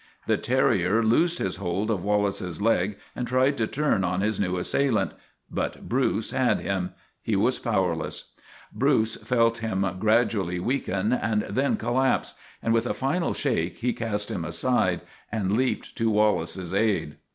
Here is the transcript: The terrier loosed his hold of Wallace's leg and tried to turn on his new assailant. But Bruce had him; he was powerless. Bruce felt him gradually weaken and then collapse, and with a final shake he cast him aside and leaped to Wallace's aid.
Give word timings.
The 0.25 0.35
terrier 0.37 1.03
loosed 1.03 1.37
his 1.37 1.57
hold 1.57 1.91
of 1.91 2.03
Wallace's 2.03 2.59
leg 2.59 2.97
and 3.15 3.27
tried 3.27 3.55
to 3.59 3.67
turn 3.67 4.03
on 4.03 4.21
his 4.21 4.39
new 4.39 4.57
assailant. 4.57 5.11
But 5.47 5.87
Bruce 5.87 6.31
had 6.31 6.59
him; 6.61 6.93
he 7.21 7.35
was 7.35 7.59
powerless. 7.59 8.31
Bruce 8.73 9.15
felt 9.15 9.59
him 9.59 9.85
gradually 9.99 10.59
weaken 10.59 11.13
and 11.13 11.43
then 11.43 11.77
collapse, 11.77 12.33
and 12.63 12.73
with 12.73 12.87
a 12.87 12.95
final 12.95 13.35
shake 13.35 13.77
he 13.77 13.93
cast 13.93 14.31
him 14.31 14.43
aside 14.43 15.01
and 15.31 15.55
leaped 15.55 15.95
to 15.97 16.09
Wallace's 16.09 16.73
aid. 16.73 17.17